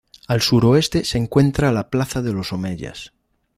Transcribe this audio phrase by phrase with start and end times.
[0.27, 3.13] Al suroeste se encuentra la Plaza de los Omeyas.